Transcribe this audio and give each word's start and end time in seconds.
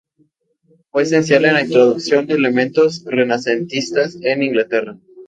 Fue 0.89 1.03
esencial 1.03 1.45
en 1.45 1.53
la 1.53 1.61
introducción 1.61 2.25
de 2.25 2.33
elementos 2.33 3.03
renacentistas 3.05 4.17
en 4.23 4.41
Inglaterra. 4.41 4.97